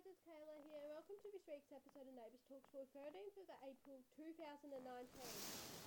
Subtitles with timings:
[0.00, 0.80] guys, it's Kayla here.
[0.88, 4.72] Welcome to this week's episode of Neighbours Talks for 13th of April 2019.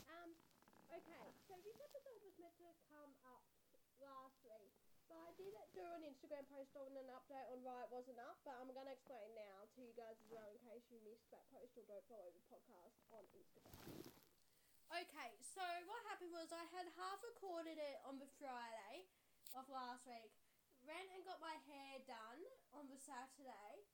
[0.05, 0.29] Um,
[0.93, 3.41] okay, so this episode was meant to come up
[3.97, 4.70] last week,
[5.10, 8.38] but I did do an Instagram post on an update on why it wasn't up,
[8.46, 11.33] but I'm going to explain now to you guys as well in case you missed
[11.33, 14.13] that post or don't follow the podcast on Instagram.
[14.93, 19.09] Okay, so what happened was I had half recorded it on the Friday
[19.57, 20.38] of last week
[20.88, 22.41] ran and got my hair done
[22.75, 23.88] on the Saturday,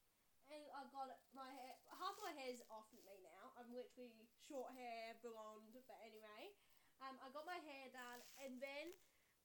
[0.50, 1.78] and I got my hair.
[1.94, 3.54] Half my hair's off me now.
[3.58, 6.54] I'm literally short hair, blonde, but anyway,
[7.06, 8.92] um, I got my hair done, and then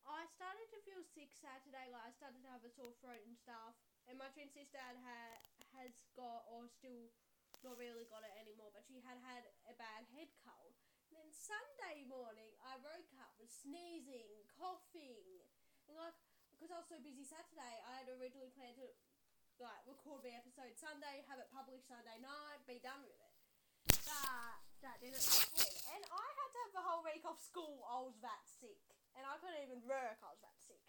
[0.04, 1.88] I started to feel sick Saturday.
[1.88, 3.76] Like I started to have a sore throat and stuff.
[4.04, 5.40] And my twin sister had, had
[5.80, 7.08] has got or still
[7.64, 10.76] not really got it anymore, but she had had a bad head cold.
[11.08, 15.40] And then Sunday morning, I woke up with sneezing, coughing,
[15.88, 16.12] and like
[16.52, 18.92] because I was so busy Saturday, I had originally planned to
[19.62, 23.34] like record the episode Sunday, have it published Sunday night, be done with it.
[24.04, 27.86] But that didn't happen, and I had to have the whole week off school.
[27.86, 28.82] I was that sick,
[29.14, 30.18] and I couldn't even work.
[30.20, 30.82] I was that sick.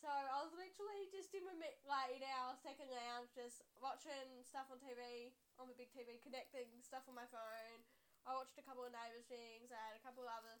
[0.00, 1.52] So I was literally just in my
[1.84, 6.72] like in our second lounge, just watching stuff on TV on the big TV, connecting
[6.80, 7.84] stuff on my phone.
[8.24, 9.68] I watched a couple of neighbours things.
[9.68, 10.56] I had a couple of other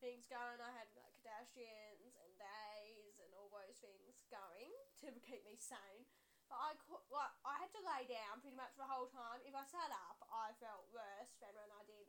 [0.00, 0.60] things going.
[0.60, 4.72] I had like Kardashians and Days and all those things going
[5.04, 6.08] to keep me sane.
[6.48, 9.44] But I could, like I had to lay down pretty much the whole time.
[9.44, 12.08] If I sat up, I felt worse than when I did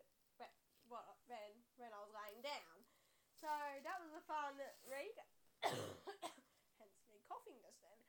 [1.29, 2.75] when when I was laying down.
[3.39, 3.47] So
[3.85, 4.57] that was a fun
[4.89, 5.15] read.
[6.81, 7.99] Hence me coughing just then.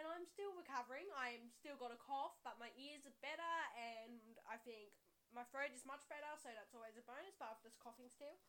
[0.00, 1.06] And I'm still recovering.
[1.14, 4.96] I'm still got a cough, but my ears are better, and I think
[5.30, 6.32] my throat is much better.
[6.40, 7.36] So that's always a bonus.
[7.36, 8.40] But I'm just coughing still.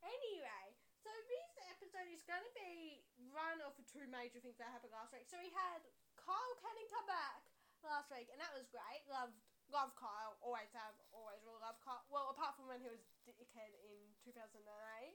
[0.00, 0.66] Anyway,
[1.02, 3.02] so this episode is going to be
[3.34, 5.26] one of the two major things that happened last week.
[5.26, 5.82] So we had
[6.28, 7.40] Kyle Canning come back
[7.80, 9.00] last week, and that was great.
[9.08, 9.32] Loved,
[9.72, 10.36] love Kyle.
[10.44, 12.04] Always have, always will love Kyle.
[12.12, 14.60] Well, apart from when he was dickhead in 2008,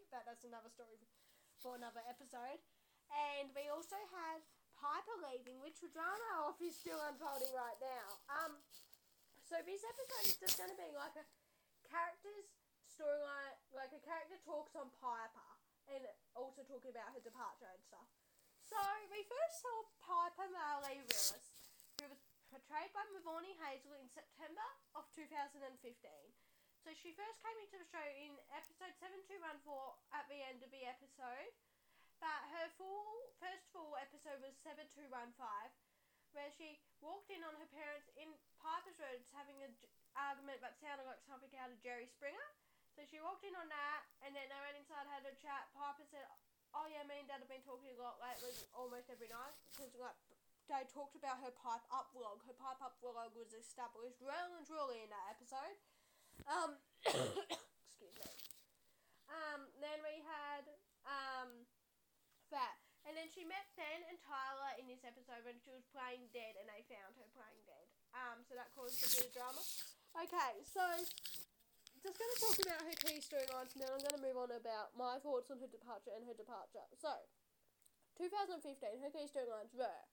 [0.09, 0.97] but that's another story
[1.61, 2.57] for another episode.
[3.13, 4.41] And we also had
[4.73, 8.17] Piper leaving, which the drama off is still unfolding right now.
[8.33, 8.57] Um,
[9.45, 11.25] so this episode is just going to be like a
[11.85, 12.49] characters
[12.89, 15.49] storyline, like a character talks on Piper,
[15.93, 18.09] and also talking about her departure and stuff.
[18.73, 18.81] So
[19.13, 21.45] we first saw Piper Marley Willis,
[22.01, 22.17] who was
[22.49, 24.65] portrayed by Mavournee Hazel in September
[24.97, 25.61] of 2015.
[26.81, 29.69] So she first came into the show in episode 7214
[30.17, 31.53] at the end of the episode,
[32.17, 35.21] but her full first full episode was 7215,
[36.33, 39.77] where she walked in on her parents in Piper's Road having an
[40.17, 42.49] argument that sounded like something out of Jerry Springer.
[42.97, 45.69] So she walked in on that, and then they went inside, had a chat.
[45.77, 46.25] Piper said,
[46.73, 49.93] "Oh yeah, me and Dad have been talking a lot lately, almost every night, because
[49.97, 50.17] like
[50.67, 52.41] they talked about her pipe up vlog.
[52.47, 55.75] Her pipe up vlog was established well and truly in that episode.
[56.49, 56.71] Um,
[57.87, 58.27] excuse me.
[59.29, 60.65] Um, then we had
[61.05, 61.67] um
[62.53, 66.29] that, and then she met Ben and Tyler in this episode when she was playing
[66.31, 67.85] dead, and they found her playing dead.
[68.13, 69.61] Um, so that caused a bit of drama.
[70.13, 70.85] Okay, so
[72.03, 74.51] just going to talk about her key storylines, and then I'm going to move on
[74.51, 76.83] about my thoughts on her departure and her departure.
[76.99, 77.11] So,
[78.19, 78.59] 2015,
[78.99, 80.03] her key storylines were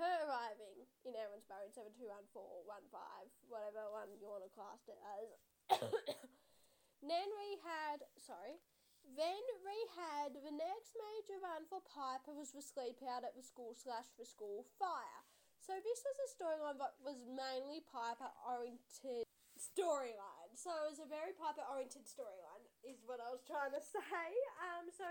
[0.00, 5.28] her arriving in Erinsborough in 721415, whatever one you want to class it as.
[7.04, 8.56] then we had, sorry,
[9.04, 13.44] then we had the next major run for Piper was the sleep out at the
[13.44, 15.20] school slash the school fire.
[15.60, 19.28] So this was a storyline that was mainly Piper oriented
[19.60, 20.41] storyline.
[20.52, 24.28] So it was a very Piper oriented storyline, is what I was trying to say.
[24.60, 25.08] Um, so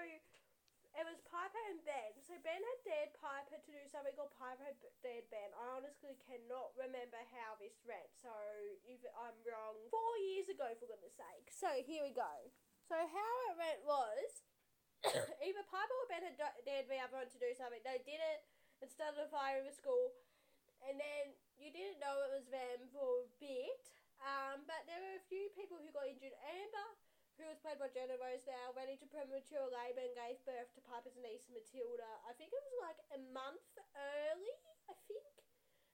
[0.92, 2.14] it was Piper and Ben.
[2.22, 5.50] So Ben had dared Piper to do something called Piper had dared Ben.
[5.56, 8.12] I honestly cannot remember how this went.
[8.20, 8.32] So
[8.86, 11.50] if I'm wrong, four years ago, for goodness sake.
[11.50, 12.34] So here we go.
[12.86, 14.30] So how it went was
[15.48, 17.82] either Piper or Ben had dared the other one to do something.
[17.82, 18.46] They did it
[18.84, 20.12] and started a fire in the school.
[20.86, 25.18] And then you didn't know it was them for a bit um, but there were
[25.18, 26.34] a few people who got injured.
[26.46, 26.90] Amber,
[27.42, 30.82] who was played by Jenna Rose, Rosedale, went into premature labour and gave birth to
[30.86, 32.12] Piper's niece Matilda.
[32.30, 33.66] I think it was like a month
[33.98, 34.54] early,
[34.92, 35.26] I think.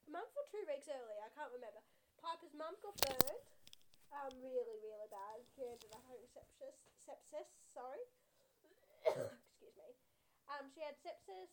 [0.08, 1.80] A month or two weeks early, I can't remember.
[2.20, 3.44] Piper's mum got burnt.
[4.12, 5.44] Um, really, really bad.
[5.56, 6.76] She ended up having sepsis.
[7.00, 8.04] Sepsis, sorry.
[9.08, 9.90] Excuse me.
[10.52, 11.52] Um, she had sepsis,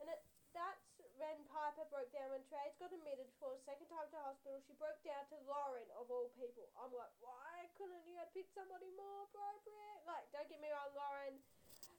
[0.00, 0.20] and it,
[0.52, 4.60] that's when Piper broke down when Trades got admitted for a second time to hospital.
[4.64, 6.68] She broke down to Lauren of all people.
[6.76, 10.00] I'm like, why couldn't you have picked somebody more appropriate?
[10.04, 11.40] Like, don't get me wrong, Lauren.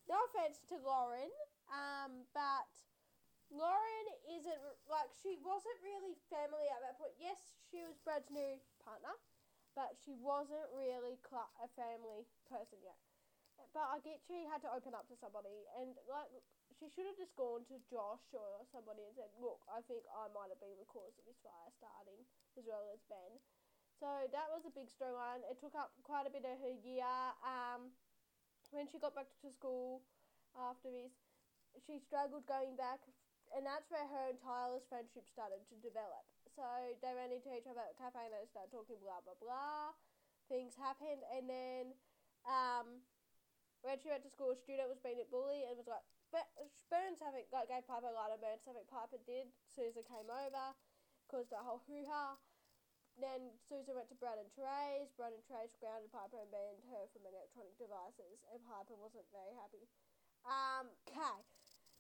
[0.06, 1.34] No offense to Lauren,
[1.68, 2.72] um, but
[3.52, 4.08] Lauren
[4.40, 7.12] isn't like she wasn't really family at that point.
[7.20, 9.12] Yes, she was Brad's new partner,
[9.76, 13.00] but she wasn't really cl- a family person yet.
[13.74, 16.30] But I get she had to open up to somebody, and like
[16.78, 20.30] she should have just gone to Josh or somebody and said, "Look, I think I
[20.34, 22.22] might have been the cause of this fire starting,
[22.58, 23.38] as well as Ben."
[23.98, 25.42] So that was a big storyline.
[25.50, 27.18] It took up quite a bit of her year.
[27.42, 27.98] Um,
[28.70, 30.06] when she got back to school
[30.54, 31.14] after this,
[31.82, 33.02] she struggled going back
[33.56, 36.26] and that's where her and Tyler's friendship started to develop.
[36.58, 36.66] So
[37.00, 39.94] they ran into each other at cafe and they started talking blah blah blah.
[40.50, 41.84] Things happened and then
[42.48, 43.04] um,
[43.82, 46.04] when she went to school, a student was being bullied and was like,
[46.92, 48.84] burn something, like gave Piper a and burned something.
[48.90, 49.48] Piper did.
[49.72, 50.66] Susan came over,
[51.30, 52.36] caused a whole hoo ha.
[53.18, 55.10] Then Susan went to Brad and Trace.
[55.18, 59.58] Brad and Trace grounded Piper and banned her from electronic devices, and Piper wasn't very
[59.58, 59.90] happy.
[60.46, 61.42] Um, okay.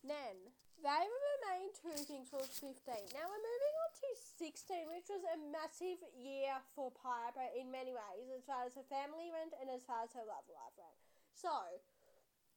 [0.05, 2.69] Then they remained two things for 15.
[3.17, 7.97] Now we're moving on to 16, which was a massive year for Piper in many
[7.97, 11.01] ways, as far as her family went and as far as her love life went.
[11.37, 11.53] So,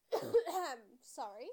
[1.04, 1.52] sorry.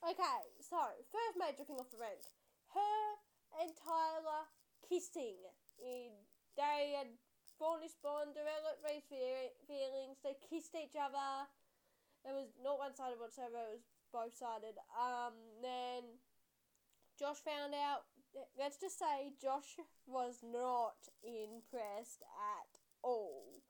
[0.00, 0.80] Okay, so
[1.12, 2.24] first major thing off the rank,
[2.72, 3.06] her
[3.60, 4.48] and Tyler
[4.88, 5.36] kissing.
[5.76, 7.12] They had
[7.80, 9.04] this bond, developed these
[9.68, 10.16] feelings.
[10.24, 11.44] They kissed each other.
[12.24, 13.60] It was not one sided whatsoever.
[13.68, 14.80] It was both sided.
[14.96, 16.20] Um, then
[17.20, 18.08] Josh found out.
[18.56, 23.64] Let's just say Josh was not impressed at all.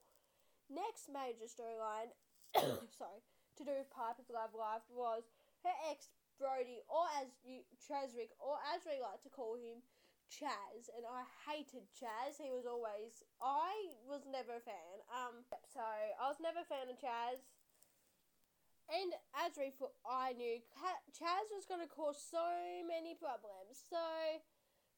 [0.66, 2.10] Next major storyline,
[2.98, 3.20] sorry,
[3.58, 5.24] to do with Piper's love life was
[5.64, 9.80] her ex Brody, or as you Chazrick, or as we like to call him,
[10.28, 12.36] Chaz, and I hated Chaz.
[12.36, 14.96] He was always I was never a fan.
[15.08, 17.40] Um, so I was never a fan of Chaz.
[18.86, 20.62] And as we thought, I knew
[21.10, 22.46] Chaz was going to cause so
[22.86, 23.82] many problems.
[23.82, 23.98] So,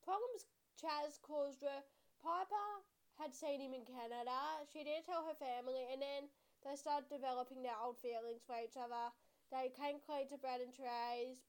[0.04, 0.44] problems
[0.76, 1.84] Chaz caused were
[2.20, 2.69] Piper
[3.16, 4.61] had seen him in Canada.
[4.69, 6.28] She didn't tell her family, and then
[6.66, 9.10] they started developing their old feelings for each other.
[9.49, 11.40] They came clean to Brad and Trace.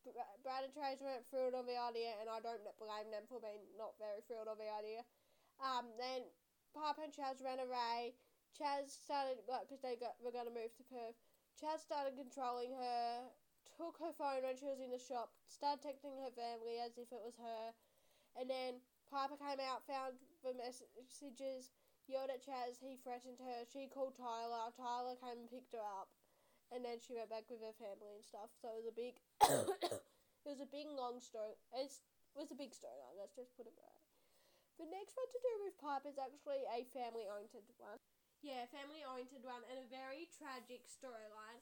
[0.43, 3.59] Brad and Trace weren't thrilled on the idea, and I don't blame them for being
[3.75, 5.03] not very thrilled on the idea.
[5.59, 6.23] Um, then
[6.71, 8.15] Piper and Chaz ran away.
[8.55, 11.19] Chaz started, like, because they got, were going to move to Perth.
[11.59, 13.27] Chaz started controlling her,
[13.75, 17.11] took her phone when she was in the shop, started texting her family as if
[17.11, 17.75] it was her,
[18.39, 18.79] and then
[19.11, 20.15] Piper came out, found
[20.45, 21.75] the messages,
[22.09, 26.09] yelled at Chaz, he threatened her, she called Tyler, Tyler came and picked her up,
[26.73, 29.21] and then she went back with her family and stuff, so it was a big,
[30.45, 31.93] it was a big long story, it
[32.33, 33.99] was a big storyline, let's just put it right.
[34.81, 37.99] The next one to do with Piper is actually a family-oriented one.
[38.39, 41.59] Yeah, family oriented one and a very tragic storyline.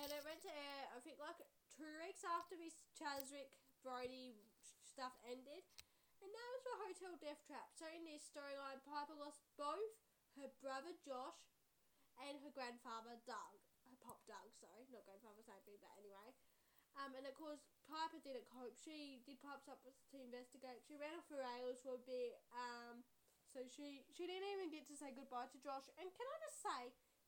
[0.00, 1.36] And it went to air, I think, like
[1.68, 3.52] two weeks after this Chazrick
[3.84, 4.32] Brody
[4.80, 5.60] stuff ended.
[6.24, 7.68] And that was a hotel death trap.
[7.76, 9.92] So in this storyline, Piper lost both
[10.40, 11.52] her brother Josh
[12.16, 13.60] and her grandfather Doug.
[13.84, 16.32] Her pop Doug, sorry, not grandfather, same thing, but anyway.
[16.96, 18.72] Um, and of course, Piper didn't cope.
[18.80, 20.80] She did pops up to investigate.
[20.88, 22.40] She ran off the rails for a bit.
[22.56, 23.04] Um,
[23.52, 25.92] so she she didn't even get to say goodbye to Josh.
[26.00, 26.82] And can I just say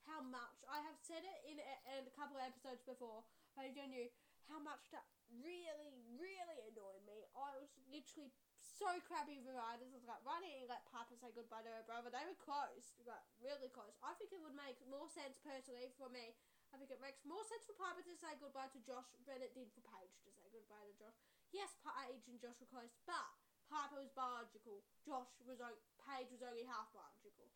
[0.06, 3.26] how much I have said it in a, in a couple of episodes before.
[3.58, 4.08] I don't know
[4.46, 5.02] how much that
[5.42, 7.26] really really annoyed me.
[7.34, 8.30] I was literally
[8.76, 9.40] so crappy.
[9.40, 12.12] I was like, didn't let Piper say goodbye to her brother?
[12.12, 13.96] They were close, like really close.
[14.04, 16.36] I think it would make more sense personally for me.
[16.70, 19.56] I think it makes more sense for Piper to say goodbye to Josh than it
[19.56, 21.16] did for Paige to say goodbye to Josh.
[21.54, 23.32] Yes, Paige and Josh were close, but
[23.72, 24.84] Piper was biological.
[25.06, 27.48] Josh was only, Paige was only half biological.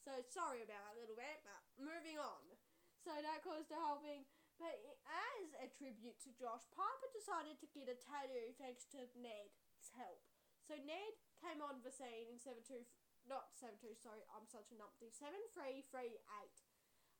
[0.00, 2.44] So sorry about that little bit, but moving on.
[3.04, 4.24] So that caused the whole thing.
[4.56, 4.78] But
[5.10, 10.22] as a tribute to Josh, Piper decided to get a tattoo thanks to Ned's help.
[10.64, 12.88] So Ned came on the scene in seven two,
[13.28, 13.92] not seven two.
[14.00, 15.12] Sorry, I'm such a numpty.
[15.12, 16.58] Seven three three eight.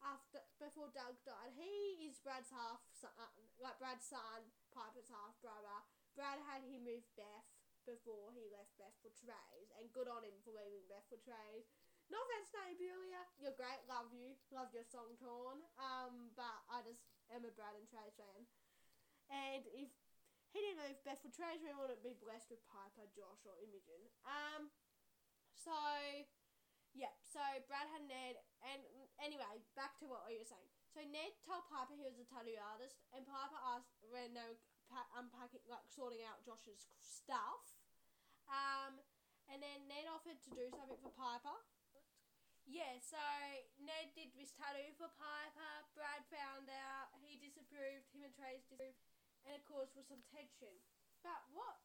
[0.04, 3.12] After before Doug died, he is Brad's half son,
[3.56, 5.80] like Brad's son, Piper's half brother.
[6.12, 7.48] Brad had him with Beth
[7.88, 11.68] before he left Beth for Trays, and good on him for leaving Beth for Trays.
[12.12, 17.00] No offense, Imbruglia, you're great, love you, love your song Torn, um, but I just
[17.32, 18.44] am a Brad and Trays fan.
[19.32, 19.88] And if
[20.54, 24.06] he didn't leave Beth for Trays, we wouldn't be blessed with Piper, Josh, or Imogen.
[24.22, 24.70] Um,
[25.58, 25.74] so,
[26.94, 28.86] yeah, so Brad had Ned, and
[29.18, 30.70] anyway, back to what you were saying.
[30.94, 34.62] So Ned told Piper he was a tattoo artist, and Piper asked when they were
[35.18, 37.74] unpacking, like sorting out Josh's stuff.
[38.46, 39.02] Um,
[39.50, 41.58] and then Ned offered to do something for Piper.
[42.64, 43.20] Yeah, so
[43.82, 45.72] Ned did this tattoo for Piper.
[45.92, 47.12] Brad found out.
[47.20, 48.08] He disapproved.
[48.14, 49.13] Him and Trace disapproved.
[49.44, 50.72] And of course, was some tension.
[51.20, 51.80] But what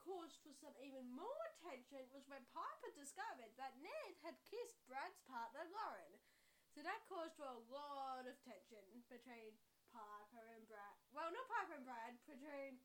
[0.00, 5.20] caused for some even more tension was when Piper discovered that Ned had kissed Brad's
[5.28, 6.16] partner Lauren.
[6.72, 9.58] So that caused for a lot of tension between
[9.90, 10.96] Piper and Brad.
[11.10, 12.78] Well, not Piper and Brad, between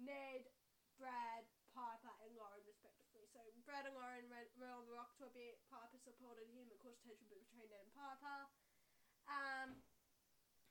[0.00, 0.48] Ned,
[0.96, 1.44] Brad,
[1.76, 3.28] Piper, and Lauren, respectively.
[3.30, 5.60] So Brad and Lauren went on the rock to a bit.
[5.68, 6.66] Piper supported him.
[6.72, 8.48] It caused tension between Ned and Piper.
[9.28, 9.76] Um,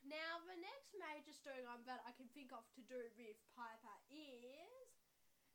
[0.07, 4.87] now, the next major storyline that I can think of to do with Piper is.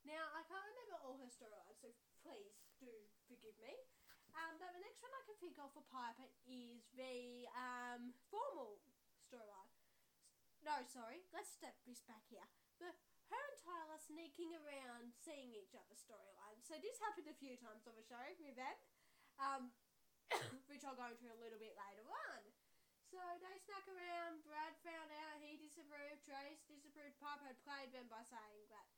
[0.03, 1.89] Now, I can't remember all her storylines, so
[2.27, 2.91] please do
[3.31, 3.71] forgive me.
[4.35, 8.83] Um, but the next one I can think of for Piper is the um, formal
[9.23, 9.71] storyline.
[10.67, 12.47] No, sorry, let's step this back here.
[12.83, 12.91] The
[13.33, 16.69] her and Tyler sneaking around, seeing each other's storylines.
[16.69, 18.77] So this happened a few times on the show with them,
[19.41, 19.63] um,
[20.69, 22.41] which I'll go into a little bit later on.
[23.13, 24.41] So they snuck around.
[24.49, 26.25] Brad found out he disapproved.
[26.25, 27.21] Trace disapproved.
[27.21, 28.89] Piper had played them by saying that.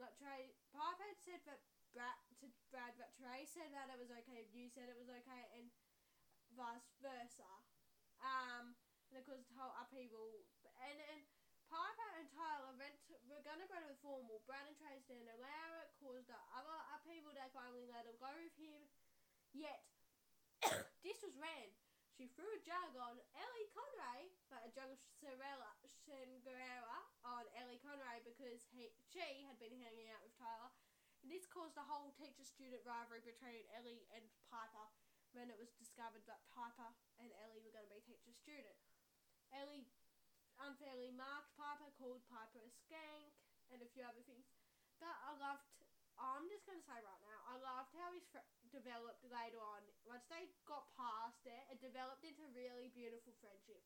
[0.00, 1.60] Like Trey, Piper had said that
[1.92, 4.48] Brad to Brad, but Trey said that it was okay.
[4.56, 5.68] You said it was okay, and
[6.56, 7.52] vice versa.
[8.24, 8.72] Um,
[9.12, 10.32] and course, the whole upheaval.
[10.80, 11.20] And and
[11.68, 12.96] Piper and Tyler went.
[13.12, 14.40] To, were gonna go to the formal.
[14.48, 15.92] Brad and Trace didn't allow it.
[16.00, 17.36] Caused the other upheaval.
[17.36, 18.80] They finally let him go with him.
[19.52, 19.84] Yet,
[21.04, 21.76] this was Rand.
[22.16, 25.76] She threw a jug on Ellie Conway, but a jug of Cinderella,
[27.20, 30.72] on Ellie Conway because he, she had been hanging out with Tyler.
[31.20, 34.88] And this caused a whole teacher-student rivalry between Ellie and Piper
[35.36, 36.88] when it was discovered that Piper
[37.20, 38.80] and Ellie were going to be teacher-student.
[39.52, 39.84] Ellie
[40.56, 43.36] unfairly marked Piper, called Piper a skank,
[43.68, 44.48] and a few other things.
[44.96, 45.68] But I loved
[46.16, 49.80] I'm just going to say right now, I loved how he fr- developed later on.
[50.04, 53.80] Once they got past it, it developed into really beautiful friendship.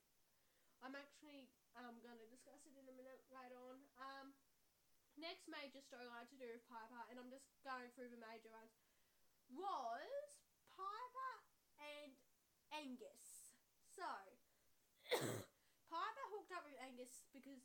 [0.82, 1.47] I'm actually
[1.78, 3.78] um, going to discuss it in a minute later on.
[4.02, 4.35] Um,
[5.14, 8.75] next major storyline to do with Piper, and I'm just going through the major ones,
[9.54, 10.42] was
[10.75, 11.32] Piper
[11.78, 12.11] and
[12.75, 13.54] Angus.
[13.94, 14.11] So,
[15.92, 17.62] Piper hooked up with Angus because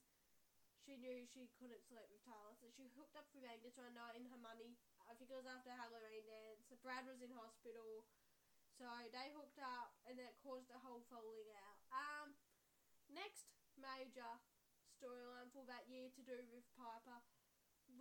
[0.86, 4.14] she knew she couldn't sleep with Tyler, so she hooked up with Angus one night
[4.14, 4.78] in her money.
[5.06, 6.66] I think it was after Halloween dance.
[6.82, 8.06] Brad was in hospital,
[8.78, 11.80] so they hooked up, and that caused a whole falling out.
[11.94, 12.28] Um,
[13.10, 14.42] next major
[14.98, 17.22] storyline for that year to do with Piper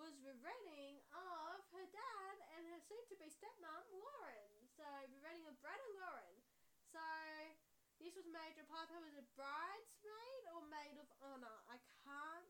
[0.01, 4.55] was the wedding of her dad and her soon-to-be stepmom Lauren.
[4.73, 6.37] So the wedding of Brad and Lauren.
[6.89, 7.05] So
[8.01, 8.65] this was major.
[8.65, 11.59] Piper was a bridesmaid or maid of honor.
[11.69, 12.49] I can't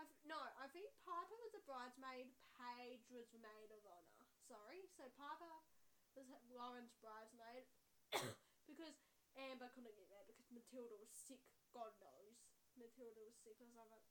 [0.00, 2.32] I've, no, I think Piper was a bridesmaid.
[2.60, 4.20] Paige was maid of honor.
[4.44, 5.64] Sorry, so Piper
[6.12, 7.64] was Lauren's bridesmaid
[8.68, 8.92] because
[9.32, 11.40] Amber couldn't get there because Matilda was sick.
[11.72, 12.36] God knows,
[12.76, 14.04] Matilda was sick or something.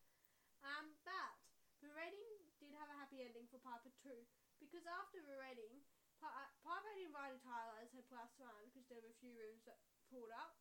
[0.65, 1.34] Um, but
[1.86, 4.25] the wedding did have a happy ending for Piper too
[4.58, 5.86] because after the wedding,
[6.18, 9.63] Pi- Piper had invited Tyler as her plus one because there were a few rooms
[9.70, 9.77] that
[10.10, 10.58] pulled up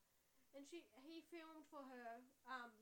[0.57, 2.73] and she he filmed for her um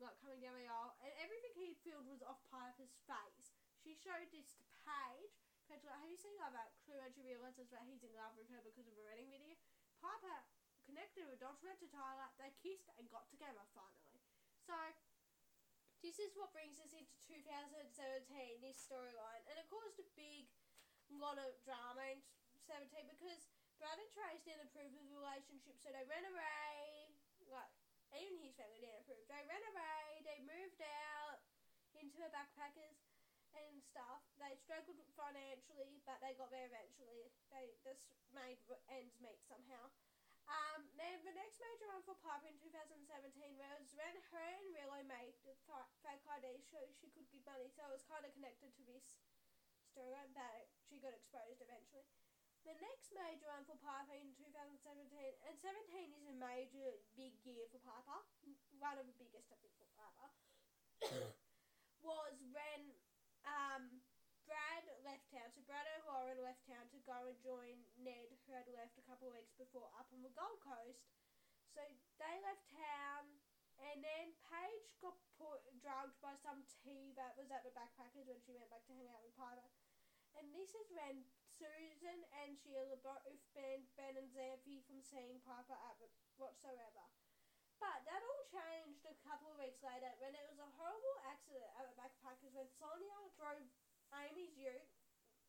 [0.00, 3.51] like coming down the aisle, and everything he filmed was off Piper's face.
[3.92, 5.36] She showed this to Paige.
[5.68, 6.96] Paige like, have you seen Love Actually?
[6.96, 9.52] When she realizes that he's in love with her because of a wedding video,
[10.00, 10.48] Piper
[10.88, 14.16] connected with went to Tyler, they kissed and got together finally.
[14.64, 14.72] So
[16.00, 20.48] this is what brings us into 2017, this storyline, and it caused a big
[21.12, 22.24] lot of drama in
[22.64, 23.44] 17 because
[23.76, 27.12] Brad and Trace didn't approve of the relationship, so they ran away.
[27.44, 27.68] Like,
[28.16, 29.20] even his family didn't approve.
[29.28, 31.44] They ran away, they moved out
[31.92, 33.01] into the backpackers
[33.56, 34.24] and stuff.
[34.40, 37.28] They struggled financially, but they got there eventually.
[37.52, 39.92] They just made ends meet somehow.
[40.50, 43.06] Um, then the next major one for Piper in 2017
[43.62, 45.54] was when her and Willow made the
[46.02, 49.22] fake ID so she could give money, so it was kind of connected to this
[49.94, 52.04] storyline, but she got exposed eventually.
[52.62, 54.78] The next major one for Piper in 2017,
[55.46, 58.22] and 17 is a major big year for Piper,
[58.78, 60.28] one of the biggest I think for Piper,
[62.06, 62.80] was when
[63.46, 64.02] um,
[64.46, 65.48] Brad left town.
[65.54, 69.30] So Brad Lauren left town to go and join Ned, who had left a couple
[69.30, 71.02] of weeks before up on the Gold Coast.
[71.72, 71.80] So
[72.20, 73.24] they left town,
[73.80, 78.38] and then Paige got put, drugged by some tea that was at the backpackers when
[78.44, 79.68] she went back to hang out with Piper.
[80.36, 85.76] And this is when Susan and Sheila both banned Ben and Xanthe from seeing Piper
[85.76, 85.96] at
[86.36, 87.04] whatsoever.
[87.82, 91.66] But that all changed a couple of weeks later when it was a horrible accident
[91.74, 93.58] at the backpackers when Sonia drove
[94.14, 94.86] Amy's ute.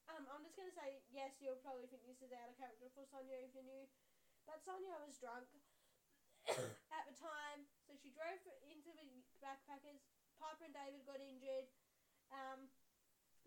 [0.09, 1.37] Um, I'm just gonna say yes.
[1.37, 3.85] You'll probably think this is out of character for Sonia if you knew,
[4.49, 5.45] but Sonia was drunk
[6.97, 9.05] at the time, so she drove into the
[9.37, 10.01] backpackers.
[10.41, 11.69] Piper and David got injured.
[12.33, 12.67] Um,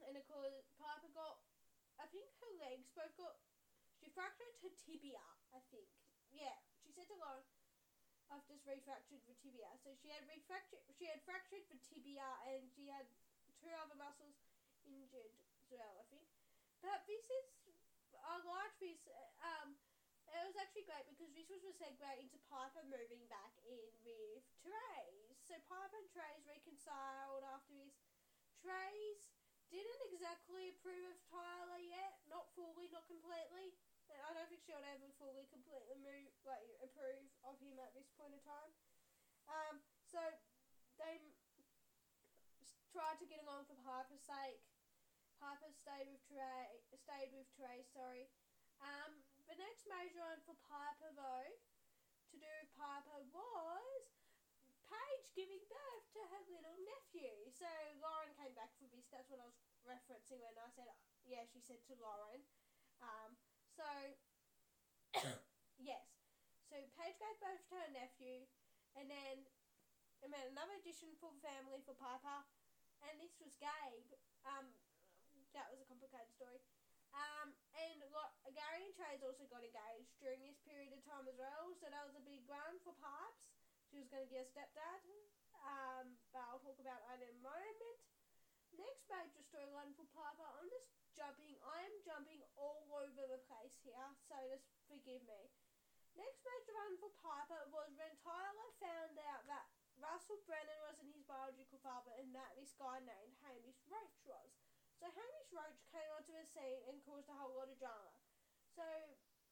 [0.07, 1.43] and of course Piper got,
[1.99, 3.35] I think her legs both got,
[3.99, 5.91] she fractured her tibia, I think.
[6.31, 7.43] Yeah, she said to Lauren,
[8.31, 9.71] I've just refractured the tibia.
[9.83, 13.07] So she had refractured, she had fractured the tibia and she had
[13.63, 14.35] two other muscles
[14.83, 16.27] injured as well, I think.
[16.83, 17.47] But this is,
[18.19, 18.99] I like this,
[19.43, 19.79] um,
[20.27, 24.43] it was actually great because this was a segue into Piper moving back in with
[24.67, 25.39] Terese.
[25.47, 27.95] So Piper and Terese reconciled after this.
[28.59, 29.31] Terese
[29.71, 33.75] didn't exactly approve of Tyler yet, not fully, not completely.
[34.27, 38.35] I don't think she'll ever fully, completely move, like approve of him at this point
[38.35, 38.75] in time.
[39.47, 40.19] Um, so
[40.99, 41.23] they
[42.91, 44.67] tried to get along for Piper's sake.
[45.39, 48.27] Piper stayed with Terese, stayed with Terese, sorry.
[48.83, 51.51] Um, the next major one for Piper, though,
[52.33, 54.03] to do with Piper was
[54.91, 57.53] Paige giving birth to her little nephew.
[57.53, 57.69] So
[58.03, 59.07] Lauren came back for this.
[59.13, 60.91] That's what I was referencing when I said,
[61.27, 62.43] yeah, she said to Lauren.
[63.03, 63.37] Um,
[63.77, 63.89] so,
[65.79, 66.05] yes.
[66.73, 68.49] So Paige gave birth to her nephew,
[68.97, 69.47] and then
[70.25, 72.43] I mean, another addition for the family for Piper,
[73.05, 74.11] and this was Gabe.
[74.49, 74.73] Um,
[75.53, 76.59] that was a complicated story.
[77.17, 78.03] Um, and
[78.53, 82.05] Gary and Trey's also got engaged during this period of time as well, so that
[82.05, 83.49] was a big one for Pipes.
[83.89, 85.01] She was going to get a stepdad,
[85.63, 88.01] um, but I'll talk about that in a moment.
[88.77, 93.81] Next major storyline for Piper, I'm just jumping, I am jumping all over the place
[93.81, 95.49] here, so just forgive me.
[96.13, 99.65] Next major run for Piper was when Tyler found out that
[99.97, 104.53] Russell Brennan wasn't his biological father and that this guy named Hamish Roach was.
[105.01, 108.13] So Hamish Roach came onto the scene and caused a whole lot of drama.
[108.77, 108.85] So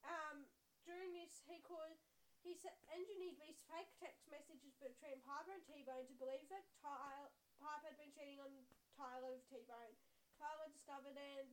[0.05, 0.45] um,
[0.85, 2.01] during this, he caused
[2.45, 2.61] he
[2.93, 7.97] engineered these fake text messages between Piper and T-Bone to believe that Tyler, Piper had
[7.97, 8.53] been cheating on
[9.01, 9.97] Tyler with T-Bone.
[10.45, 11.49] Tyler discovered it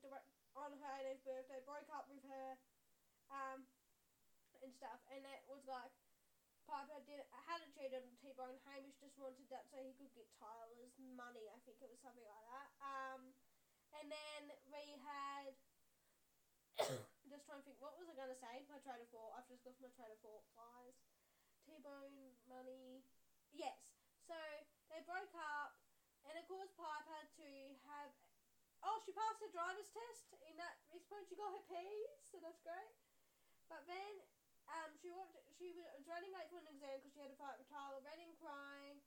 [0.51, 2.59] on her 18th birthday, broke up with her,
[3.31, 3.63] um,
[4.59, 4.99] and stuff.
[5.07, 5.95] And it was like
[6.67, 8.59] Piper did hadn't cheated on T-Bone.
[8.67, 11.47] Hamish just wanted that so he could get Tyler's money.
[11.47, 12.67] I think it was something like that.
[12.83, 13.31] Um,
[13.95, 15.55] and then we had.
[17.31, 18.67] just trying to think, what was I going to say?
[18.67, 19.39] My train of thought.
[19.39, 20.99] I've just lost my train of thought, guys.
[21.63, 23.07] T Bone, money.
[23.55, 23.79] Yes.
[24.27, 24.35] So
[24.91, 25.79] they broke up,
[26.27, 27.49] and it caused Piper to
[27.87, 28.11] have.
[28.81, 30.33] Oh, she passed her driver's test.
[30.49, 32.93] In that this point, she got her P's, so that's great.
[33.69, 34.13] But then
[34.67, 37.61] um, she walked, she was running late for an exam because she had a fight
[37.61, 38.99] with Tyler, running crying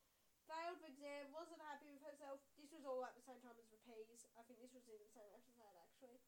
[0.49, 2.41] failed the exam, wasn't happy with herself.
[2.61, 4.29] This was all at the same time as Rapiz.
[4.37, 6.21] I think this was in the same episode actually.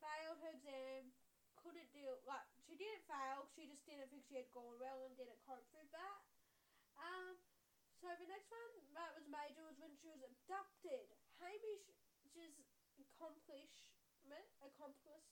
[0.00, 1.12] Failed her exam,
[1.56, 5.16] couldn't deal, like, she didn't fail, she just didn't think she had gone well and
[5.16, 6.20] didn't cope with that.
[6.96, 7.36] Um,
[7.96, 11.08] so the next one that was major was when she was abducted.
[12.36, 12.68] Hamish's
[13.00, 15.24] accomplishment, accomplice,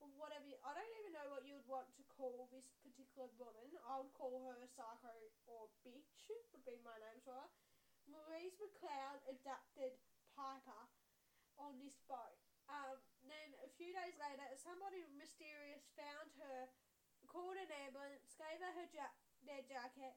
[0.00, 0.48] or whatever.
[0.64, 3.68] I don't even know what you would want to call this particular woman.
[3.84, 5.12] I would call her psycho
[5.44, 7.52] or bitch would be my name for her.
[8.08, 10.00] Louise McLeod abducted
[10.32, 10.88] Piper
[11.60, 12.40] on this boat.
[12.72, 12.96] Um,
[13.28, 16.72] then a few days later, somebody mysterious found her,
[17.28, 20.16] called an ambulance, gave her her ja- their jacket,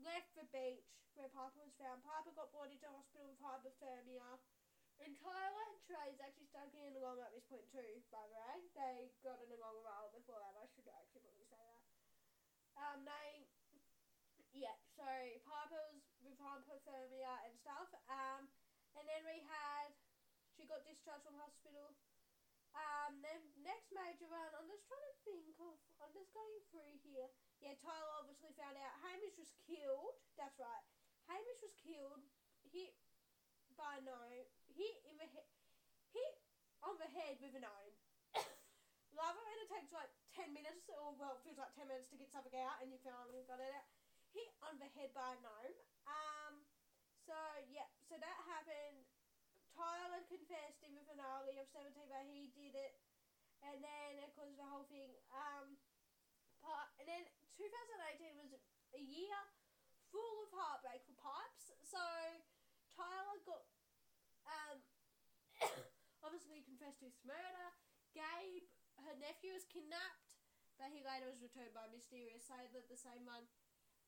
[0.00, 2.00] left the beach where Piper was found.
[2.00, 4.40] Piper got brought into hospital with hypothermia.
[5.00, 8.56] And Tyler and Trey's actually started getting along at this point too, by the way.
[8.76, 11.82] They got along a while before that, I should actually probably say that.
[12.76, 13.46] Um, they,
[14.52, 15.06] yeah, so
[15.48, 17.88] Piper was with hypothermia and stuff.
[18.08, 18.48] Um,
[18.96, 19.96] and then we had,
[20.52, 21.96] she got discharged from hospital.
[22.72, 26.94] Um, then next major one, I'm just trying to think of, I'm just going through
[27.04, 27.28] here.
[27.60, 30.16] Yeah, Tyler obviously found out Hamish was killed.
[30.40, 30.84] That's right.
[31.28, 32.24] Hamish was killed.
[32.72, 32.96] He
[33.76, 35.48] by gnome, hit in the head,
[36.12, 36.34] hit
[36.82, 37.94] on the head with an iron.
[39.12, 42.32] It when it takes like 10 minutes, or well, feels like 10 minutes to get
[42.32, 43.86] something out and you finally got it out.
[44.32, 45.76] Hit on the head by a gnome.
[46.08, 46.64] Um,
[47.22, 47.36] so,
[47.68, 49.04] yeah, so that happened.
[49.76, 52.96] Tyler confessed in the finale of 17 that he did it.
[53.62, 55.12] And then it caused the whole thing.
[55.30, 55.78] Um,
[56.62, 57.22] part and then
[57.58, 58.54] 2018 was
[58.94, 59.38] a year
[60.10, 61.74] full of heartbreak for Pipes.
[61.82, 62.02] So
[62.94, 63.64] Tyler got
[64.46, 64.78] um,
[66.22, 67.66] obviously confessed to his murder.
[68.10, 68.66] Gabe,
[69.06, 70.34] her nephew, was kidnapped,
[70.82, 73.46] but he later was returned by mysterious sailor, the same one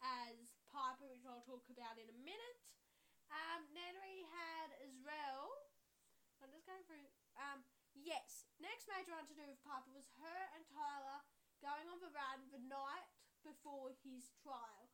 [0.02, 2.58] as Piper, which I'll talk about in a minute.
[3.30, 5.54] Um, we had as well.
[6.42, 7.06] I'm just going through.
[7.38, 7.62] Um,
[7.94, 11.22] yes, next major one to do with Piper was her and Tyler
[11.62, 13.06] going on the run the night
[13.46, 14.90] before his trial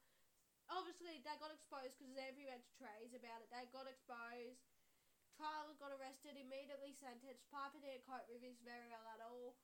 [0.71, 3.51] obviously they got exposed because everyone to Trey's about it.
[3.51, 4.70] They got exposed.
[5.41, 7.49] Tyler got arrested, immediately sentenced.
[7.49, 9.57] Piper didn't cope with this very well at all.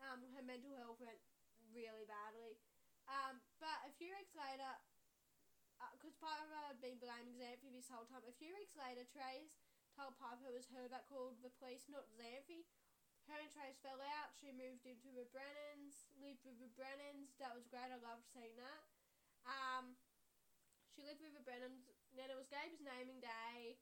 [0.00, 1.20] Um, her mental health went
[1.68, 2.56] really badly.
[3.04, 4.72] Um, but a few weeks later,
[6.00, 9.60] because uh, Piper had been blaming Xanthe this whole time, a few weeks later, Trace
[9.92, 12.64] told Piper it was her that called the police, not Xanthe.
[13.28, 14.32] Her and Trace fell out.
[14.32, 17.36] She moved into the Brennans, lived with the Brennans.
[17.36, 17.92] That was great.
[17.92, 18.80] I loved seeing that.
[19.44, 20.00] Um,
[20.96, 21.84] she lived with the Brennans.
[22.16, 23.76] Then it was Gabe's naming day.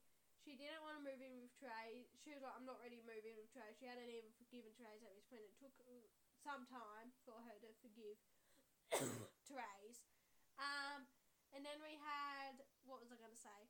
[0.46, 2.06] She didn't want to move in with Trey.
[2.22, 3.66] She was like, I'm not ready to move in with Trey.
[3.74, 5.42] She hadn't even forgiven Trey's at this point.
[5.42, 5.74] It took
[6.38, 8.14] some time for her to forgive
[9.50, 10.06] Trey's.
[10.54, 11.11] Um,
[11.50, 13.61] and then we had, what was I going to say?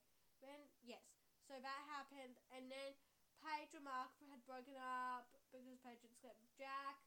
[0.44, 1.00] Then, yes.
[1.48, 2.36] So that happened.
[2.52, 2.92] And then
[3.40, 7.00] Paige and Mark had broken up because Paige had slept with Jack.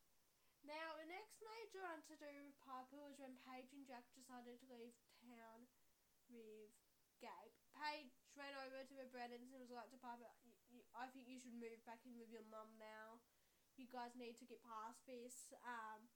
[0.65, 4.57] Now, the next major one to do with Piper was when Paige and Jack decided
[4.65, 5.69] to leave town
[6.25, 6.73] with
[7.21, 7.53] Gabe.
[7.77, 10.31] Paige ran over to the Brennans and was like to Piper,
[10.95, 13.19] I think you should move back in with your mum now.
[13.75, 15.51] You guys need to get past this.
[15.67, 16.07] Um,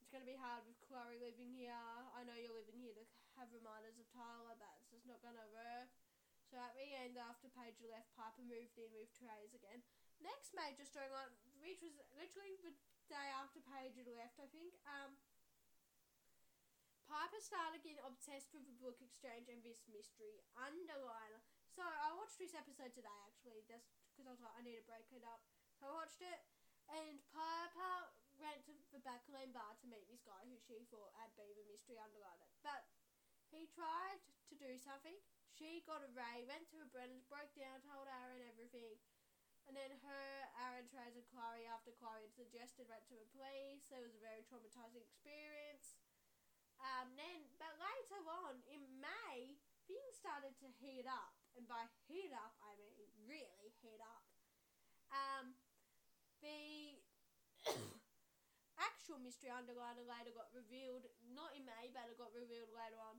[0.00, 1.76] it's going to be hard with Chloe living here.
[2.16, 3.04] I know you're living here to
[3.36, 5.92] have reminders of Tyler, but it's just not going to work.
[6.48, 9.84] So at the end, after Paige left, Piper moved in with Trace again.
[10.22, 12.72] Next major storyline, which was literally the
[13.10, 14.72] day after Paige had left, I think.
[14.86, 15.18] Um,
[17.10, 21.42] Piper started getting obsessed with the book exchange and this mystery underliner.
[21.76, 24.88] So I watched this episode today actually, just because I was like, I need to
[24.88, 25.44] break it up.
[25.76, 26.40] So I watched it,
[26.88, 31.36] and Piper went to the Backland bar to meet this guy who she thought had
[31.36, 32.48] been the mystery underliner.
[32.64, 32.88] But
[33.52, 35.20] he tried to do something
[35.52, 38.96] she got a ray, went to a Brennan's, broke down, told Aaron everything.
[39.68, 40.28] And then her,
[40.64, 43.88] Aaron, Trace, and Chloe, after Chloe suggested, went to the police.
[43.92, 45.96] It was a very traumatizing experience.
[46.80, 51.45] Um, then, but later on, in May, things started to heat up.
[51.56, 52.92] And by heat up, I mean
[53.26, 54.24] really heat up.
[55.08, 55.56] Um,
[56.44, 57.00] the
[58.86, 63.18] actual mystery underliner later got revealed, not in May, but it got revealed later on,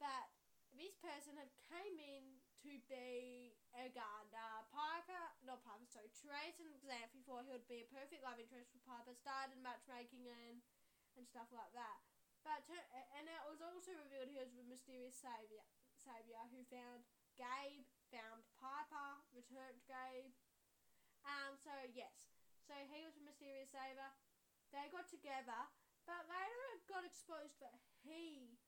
[0.00, 0.32] that
[0.78, 4.66] this person had came in to be a gardener.
[4.70, 8.74] Piper, not Piper, sorry, Trace and Xanthe thought he would be a perfect love interest
[8.74, 10.62] for Piper, started matchmaking and,
[11.18, 11.98] and stuff like that.
[12.46, 12.64] But
[13.18, 15.66] and it was also revealed he was the mysterious savior,
[15.98, 17.04] savior who found
[17.38, 20.34] Gabe, found Piper, returned Gabe.
[21.22, 22.34] Um, so yes,
[22.66, 24.10] so he was a mysterious saver.
[24.74, 25.70] They got together,
[26.04, 28.58] but later it got exposed that he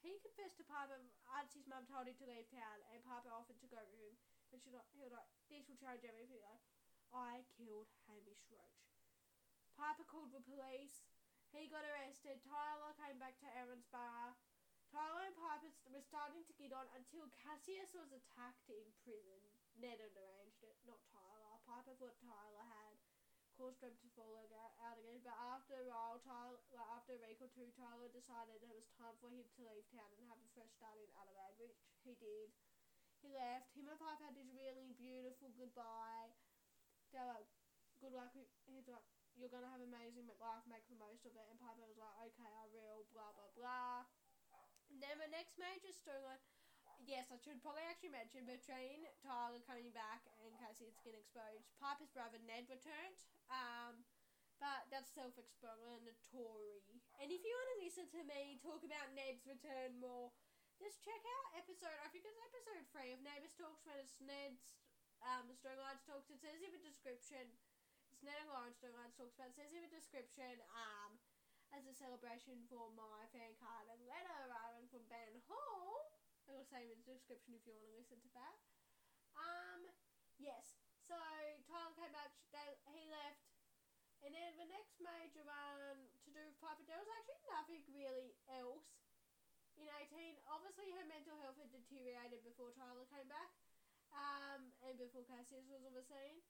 [0.00, 1.02] he confessed to Piper
[1.34, 4.14] as his mum told him to leave town, and Piper offered to go with him.
[4.54, 6.38] And she like, he was like, this will change everything.
[6.46, 6.62] Like,
[7.10, 8.86] I killed Hamish Roach.
[9.74, 11.02] Piper called the police.
[11.50, 12.38] He got arrested.
[12.46, 14.38] Tyler came back to Erinsborough.
[14.96, 19.44] Tyler and Piper were starting to get on until Cassius was attacked in prison.
[19.76, 21.60] Ned had arranged it, not Tyler.
[21.68, 22.96] Piper thought Tyler had
[23.60, 25.20] caused them to fall out again.
[25.20, 26.56] But after a while, Tyler,
[26.96, 30.08] after a week or two, Tyler decided it was time for him to leave town
[30.16, 32.48] and have a fresh start in Adelaide, which he did.
[33.20, 33.76] He left.
[33.76, 36.32] Him and Pipe had this really beautiful goodbye.
[37.12, 37.52] They were like,
[38.00, 38.32] good luck.
[38.64, 39.04] He's like,
[39.36, 41.44] you're gonna have an amazing life, make the most of it.
[41.52, 44.08] And Piper was like, okay, I will, real, blah blah blah.
[44.98, 46.40] Then the next major storyline
[47.06, 51.68] yes, I should probably actually mention between Tyler coming back and Cassie it's getting exposed.
[51.78, 53.20] Piper's brother Ned returned.
[53.46, 54.02] Um,
[54.56, 56.80] but that's self-explanatory.
[57.20, 60.32] And if you want to listen to me talk about Ned's return more,
[60.80, 61.96] just check out episode.
[62.00, 64.72] I think it's episode three of Neighbours Talks when it's Ned's
[65.20, 66.32] um Storylines Talks.
[66.32, 67.52] It says in the description.
[68.12, 71.20] It's Ned and Storylines Talks, but it says in the description um
[71.76, 74.40] as a celebration for my fan card and letter
[74.96, 76.08] from Ben Hall.
[76.48, 78.56] I will say in the description if you want to listen to that.
[79.36, 79.92] Um,
[80.40, 80.80] yes.
[81.04, 81.12] So
[81.68, 82.32] Tyler came back.
[82.48, 82.64] They,
[82.96, 83.44] he left,
[84.24, 88.40] and then the next major one to do with Piper, there was actually nothing really
[88.48, 88.88] else.
[89.76, 93.52] In 18, obviously her mental health had deteriorated before Tyler came back,
[94.16, 96.40] um, and before Cassius was on the scene.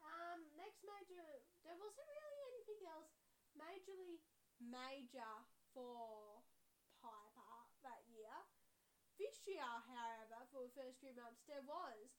[0.00, 1.20] Um, next major,
[1.68, 3.12] there wasn't really anything else
[3.52, 4.24] majorly
[4.56, 5.44] major
[5.76, 6.40] for
[7.04, 8.32] Piper that year.
[9.48, 12.12] Year, however, for the first few months, there was.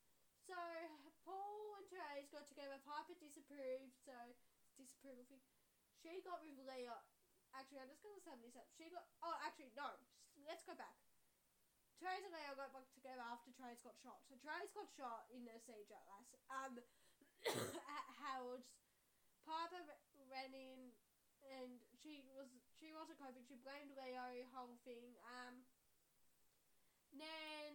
[0.50, 0.58] So
[1.22, 2.82] Paul and Terese got together.
[2.82, 4.16] Piper disapproved, so
[4.74, 5.46] disapproval thing.
[6.02, 6.98] She got with Leah.
[7.54, 8.66] Actually, I'm just gonna sum this up.
[8.74, 9.06] She got.
[9.22, 9.94] Oh, actually, no.
[10.50, 10.98] Let's go back.
[12.02, 14.26] Terese and Leah got back together after Terese got shot.
[14.26, 16.34] So Terese got shot in the siege at last.
[16.50, 16.74] Um,
[18.02, 18.66] at Harold's.
[19.46, 19.82] Piper
[20.30, 20.94] ran in,
[21.54, 23.46] and she was she wasn't coping.
[23.46, 25.18] She blamed Leo whole thing.
[25.26, 25.66] Um,
[27.16, 27.72] then,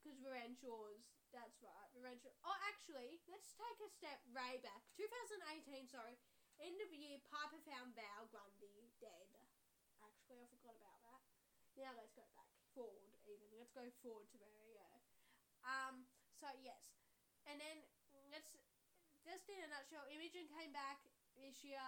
[0.00, 1.88] because we're in Shores, That's right.
[1.96, 2.28] Revenge.
[2.44, 4.84] Oh, actually, let's take a step way back.
[5.00, 6.20] 2018, sorry.
[6.60, 9.32] End of year, Piper found Val Grundy dead.
[10.04, 11.22] Actually, I forgot about that.
[11.80, 13.16] Now let's go back forward.
[13.24, 15.00] Even let's go forward to where.
[15.64, 16.04] Um.
[16.36, 16.84] So yes,
[17.48, 17.80] and then
[18.28, 18.58] let's
[19.22, 20.98] just in a nutshell, Imogen came back
[21.38, 21.80] this year,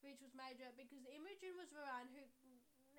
[0.00, 2.22] which was major because Imogen was the one who.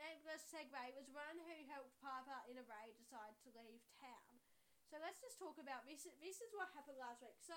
[0.01, 0.81] Let's segue.
[0.97, 4.41] Was one who helped Piper in a raid decide to leave town.
[4.89, 6.09] So let's just talk about this.
[6.17, 7.37] This is what happened last week.
[7.37, 7.55] So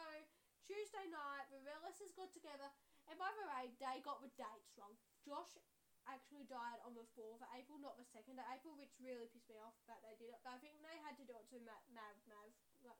[0.68, 2.68] Tuesday night, the Relisses got together,
[3.08, 4.92] and by the way, they got the dates wrong.
[5.24, 5.56] Josh
[6.04, 9.48] actually died on the 4th of April, not the 2nd of April, which really pissed
[9.48, 10.40] me off that they did it.
[10.44, 12.52] But I think they had to do it so Mav, Mav, Mav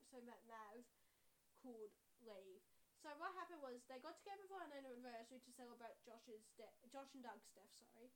[0.08, 0.80] so that Mav
[1.60, 1.92] could
[2.24, 2.64] leave.
[3.04, 7.12] So what happened was they got together for an anniversary to celebrate Josh's death, Josh
[7.12, 7.68] and Doug's death.
[7.76, 8.08] Sorry.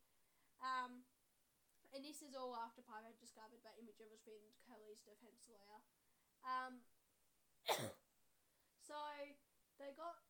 [0.65, 1.05] Um,
[1.93, 5.81] and this is all after Piper discovered that Imogen was being Kelly's defense lawyer.
[6.45, 6.85] Um,
[8.89, 8.97] so
[9.81, 10.21] they got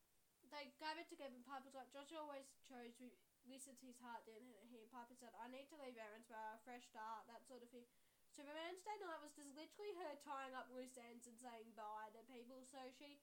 [0.49, 1.37] they gathered together.
[1.37, 3.07] and Piper's like Joshua always chose to
[3.45, 4.89] listen to his heart, didn't he?
[4.89, 7.85] Piper said, "I need to leave Erinsborough, a fresh start, that sort of thing."
[8.33, 12.23] So Wednesday night was just literally her tying up loose ends and saying bye to
[12.31, 12.63] people.
[12.71, 13.19] So she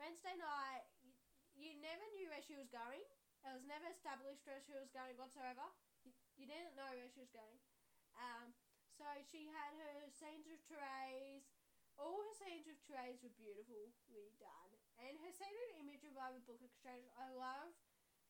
[0.00, 1.12] Wednesday night, you,
[1.56, 3.04] you never knew where she was going.
[3.46, 5.64] It was never established where she was going whatsoever.
[6.36, 7.58] You, didn't know where she was going.
[8.16, 8.52] Um,
[8.96, 11.48] so she had her scenes with Terese.
[11.96, 14.72] All her scenes with Terese were beautifully done.
[15.00, 17.72] And her scene with Imogen by the book exchange, I love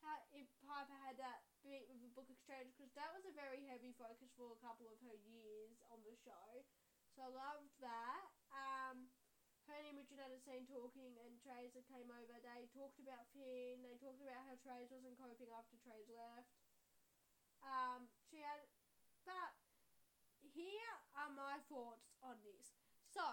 [0.03, 3.91] how Piper had that bit with the book exchange because that was a very heavy
[3.99, 6.63] focus for a couple of her years on the show.
[7.15, 8.27] So I loved that.
[8.55, 9.11] Um,
[9.67, 12.39] her and Imogen had a scene talking, and Tracer came over.
[12.39, 13.83] They talked about Finn.
[13.83, 16.47] They talked about how Trace wasn't coping after Trace left.
[17.67, 18.63] Um, she had,
[19.27, 19.53] but
[20.55, 22.79] here are my thoughts on this.
[23.11, 23.27] So,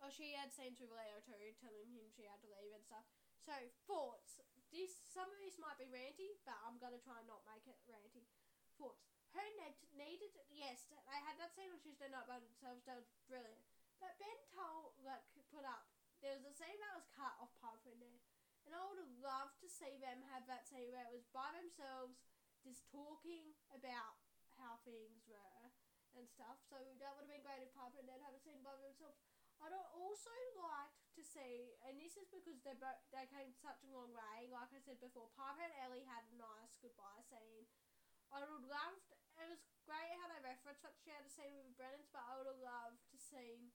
[0.00, 3.06] oh, she had scenes with Leo too, telling him she had to leave and stuff.
[3.42, 3.54] So,
[3.86, 4.38] thoughts.
[4.74, 7.78] This some of this might be ranty, but I'm gonna try and not make it
[7.86, 8.26] ranty.
[8.74, 9.06] Thoughts.
[9.30, 12.82] Her net needed yes, they had that scene on Tuesday night by themselves.
[12.88, 13.62] That was brilliant.
[14.00, 15.88] But Ben told, like, put up,
[16.20, 18.20] there was a scene that was cut off Piper in there.
[18.66, 21.48] And I would have loved to see them have that scene where it was by
[21.54, 22.18] themselves,
[22.66, 24.18] just talking about
[24.58, 25.70] how things were
[26.18, 26.58] and stuff.
[26.66, 29.22] So that would have been great if Piper and Ned a scene by themselves.
[29.62, 33.92] I'd also like to see, and this is because they both they came such a
[33.94, 34.50] long way.
[34.52, 37.64] Like I said before, Piper and Ellie had a nice goodbye scene.
[38.28, 38.96] I would love.
[39.08, 42.24] To, it was great how they referenced what she had a scene with Brennans, but
[42.26, 43.72] I would have loved to see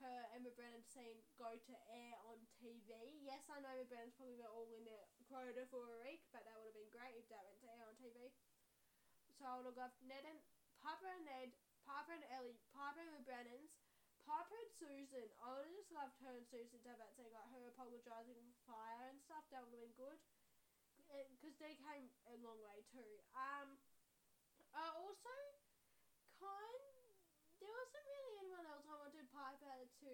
[0.00, 3.18] her Emma Brennan scene go to air on TV.
[3.20, 6.56] Yes, I know Emma Brennan's probably all in their quota for a week, but that
[6.56, 8.32] would have been great if that went to air on TV.
[9.36, 10.40] So I would have loved Ned and
[10.80, 11.52] Piper and Ned,
[11.84, 13.70] Piper and Ellie, Piper and the Brennans,
[14.24, 15.28] Piper and Susan.
[15.44, 18.40] I would have just loved her and Susan to have that scene, like her apologising
[18.64, 19.44] fire and stuff.
[19.52, 20.18] That would have been good.
[21.08, 23.12] Because they came a long way too.
[23.32, 23.80] Um,
[24.76, 25.36] I also
[26.36, 26.84] kind
[27.58, 30.12] there wasn't really anyone else I wanted Piper to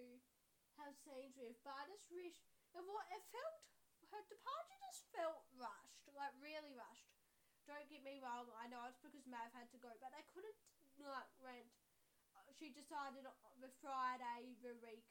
[0.81, 2.39] have scenes with, but I just wish
[2.75, 3.59] it felt
[4.15, 7.11] her departure just felt rushed, like really rushed.
[7.67, 10.55] Don't get me wrong, I know it's because Mav had to go, but they couldn't
[11.03, 11.67] like rent.
[12.55, 13.27] She decided
[13.59, 15.03] the Friday the week.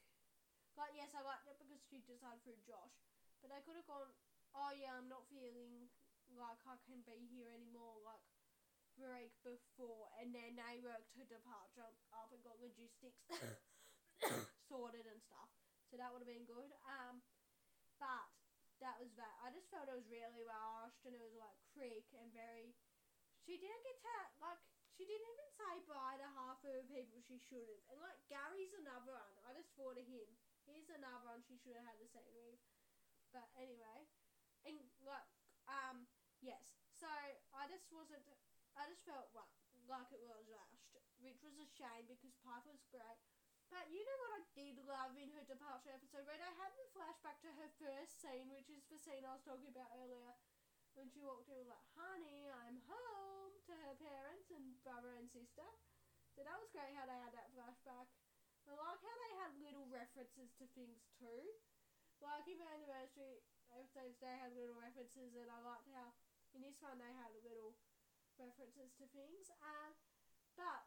[0.81, 2.97] Like yes, I liked it because she decided through Josh,
[3.45, 4.09] but they could have gone.
[4.57, 5.93] Oh yeah, I'm not feeling
[6.41, 8.01] like I can be here anymore.
[8.01, 8.25] Like
[8.97, 13.21] break before, and then they worked her departure up and got logistics
[14.71, 15.51] sorted and stuff.
[15.91, 16.71] So that would have been good.
[16.89, 17.23] Um,
[18.03, 18.34] but
[18.85, 19.37] that was that.
[19.41, 22.77] I just felt it was really rushed, and it was like quick and very.
[23.41, 24.61] She didn't get to like.
[24.95, 27.83] She didn't even say bye to half of the people she should have.
[27.91, 29.35] And like Gary's another one.
[29.43, 30.31] I just thought of him.
[30.71, 32.63] He's another one she should have had the same with.
[33.35, 34.07] But anyway,
[34.63, 35.27] and like
[35.67, 36.07] um
[36.39, 36.79] yes.
[36.95, 37.11] So
[37.57, 38.23] I just wasn't
[38.79, 39.51] I just felt well,
[39.91, 43.19] like it was rushed, which was a shame because Piper was great.
[43.75, 46.87] But you know what I did love in her departure episode when I had the
[46.95, 50.31] flashback to her first scene, which is the scene I was talking about earlier,
[50.95, 55.67] when she walked in like, "Honey, I'm home" to her parents and brother and sister.
[56.39, 58.15] So that was great how they had that flashback.
[58.63, 61.43] I like how they had little references to things too.
[62.23, 63.43] Like in the anniversary
[63.75, 66.15] episodes, they had little references, and I liked how
[66.55, 67.75] in this one they had little
[68.39, 69.51] references to things.
[69.59, 69.99] Um,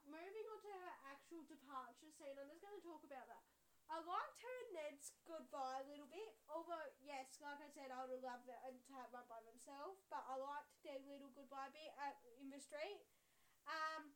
[0.08, 3.44] moving on to her actual departure scene, I'm just going to talk about that.
[3.88, 8.04] I liked her and Ned's goodbye a little bit, although yes, like I said, I
[8.04, 10.04] would have loved them to have one by themselves.
[10.12, 13.08] But I liked their little goodbye bit at, in the street.
[13.64, 14.12] Um,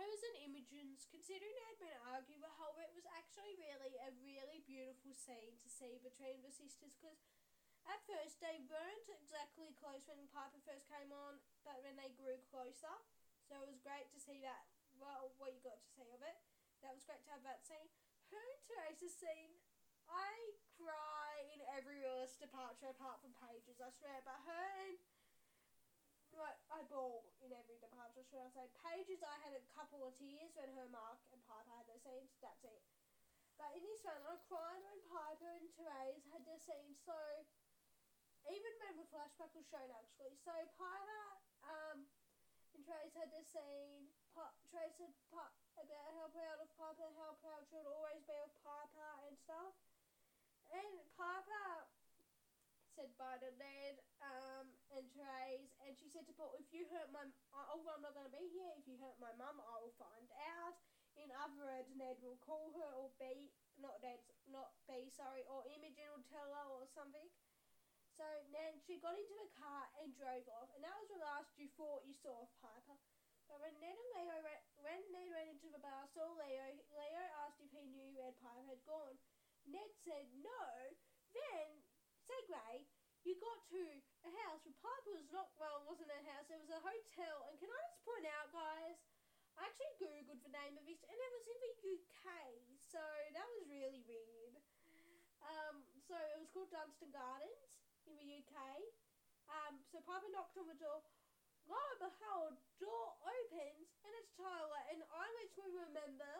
[0.00, 4.14] Hers and Imogen's, considering they had been arguing the whole it was actually really a
[4.22, 7.18] really beautiful scene to see between the sisters because
[7.82, 12.38] at first they weren't exactly close when Piper first came on, but when they grew
[12.46, 12.94] closer,
[13.50, 14.70] so it was great to see that.
[14.98, 16.36] Well, what you got to see of it,
[16.82, 17.88] that was great to have that scene.
[18.30, 19.54] Her and Terese's scene,
[20.10, 20.30] I
[20.76, 24.20] cry in every realist departure apart from Paige's, I swear.
[24.22, 24.98] But her and
[26.38, 28.66] like I bawl in every departure, should I say?
[28.78, 32.30] Paige's, I had a couple of tears when her Mark and Piper had their scenes.
[32.38, 32.82] That's it.
[33.58, 37.02] But in this one, I cried when Piper and Terese had their scenes.
[37.02, 37.18] So
[38.46, 40.38] even when the flashback was shown, actually.
[40.46, 41.24] So Piper
[41.66, 42.06] um,
[42.78, 44.06] and Terese had their scene.
[44.38, 45.50] Pa- Terese said pa-
[45.82, 49.74] about how proud of Piper, how proud she would always be of Piper and stuff.
[50.70, 51.90] And Piper
[52.94, 57.10] said bye to Ned um, and Terese, and she said to Paul, "If you hurt
[57.10, 58.70] my, oh, I'm not going to be here.
[58.78, 60.78] If you hurt my mum, I will find out."
[61.18, 63.50] In other words, Ned will call her or be
[63.82, 67.26] not Ned, not be sorry, or Imogen will tell her or something.
[68.14, 71.50] So then she got into the car and drove off, and that was the last
[71.58, 72.98] you thought you saw of Piper.
[73.48, 76.68] But when Ned and Leo re- when Ned went into the bar, saw Leo.
[76.92, 79.16] Leo asked if he knew where Piper had gone.
[79.64, 80.64] Ned said no.
[81.32, 81.80] Then
[82.28, 82.84] segue,
[83.24, 83.82] you got to
[84.28, 85.80] a house where Piper was not well.
[85.88, 86.52] Wasn't a house.
[86.52, 87.48] It was a hotel.
[87.48, 89.00] And can I just point out, guys?
[89.56, 92.26] I actually googled the name of this, and it was in the UK.
[92.78, 94.54] So that was really weird.
[95.42, 97.64] Um, so it was called Dunstan Gardens
[98.06, 98.54] in the UK.
[99.48, 101.00] Um, so Piper knocked on the door.
[101.68, 104.82] Lo and behold, door opens and it's Tyler.
[104.88, 106.32] And I literally remember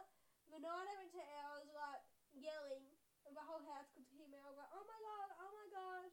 [0.48, 2.88] the night I went to ours, like yelling,
[3.28, 4.40] and the whole house could hear me.
[4.40, 6.06] I was like, oh my god, oh my god.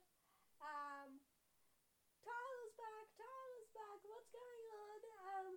[0.59, 1.09] Um,
[2.27, 4.99] Tyler's back, Tyler's back, what's going on?
[5.31, 5.47] Um,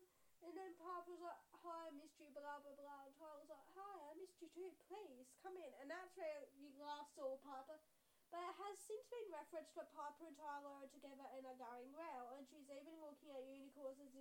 [0.46, 3.10] and then Piper was like, hi, I missed you, blah, blah, blah.
[3.10, 5.72] And Tyler was like, hi, I missed you too, please, come in.
[5.82, 7.82] And that's where you last saw Piper.
[8.28, 11.88] But it has since been referenced that Piper and Tyler are together and are going
[11.96, 14.12] well, and she's even looking at unicorns in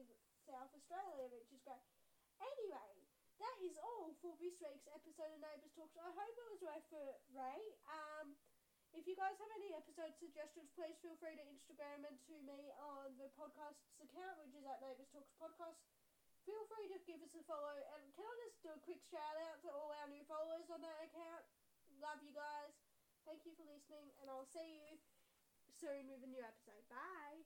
[0.47, 1.83] South Australia, which is great.
[2.39, 2.91] Anyway,
[3.43, 5.99] that is all for this week's episode of Neighbours Talks.
[5.99, 7.59] I hope it was worth it, Ray.
[7.91, 8.39] Um,
[8.95, 12.71] if you guys have any episode suggestions, please feel free to Instagram and to me
[12.79, 15.83] on the podcast's account, which is at Neighbours Talks Podcast.
[16.47, 19.35] Feel free to give us a follow, and can I just do a quick shout
[19.51, 21.43] out to all our new followers on that account?
[21.99, 22.86] Love you guys.
[23.27, 24.95] Thank you for listening, and I'll see you
[25.75, 26.87] soon with a new episode.
[26.87, 27.35] Bye.